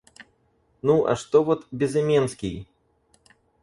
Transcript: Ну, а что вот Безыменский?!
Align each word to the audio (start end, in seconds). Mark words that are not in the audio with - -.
Ну, 0.81 1.05
а 1.05 1.15
что 1.15 1.43
вот 1.43 1.67
Безыменский?! 1.69 2.67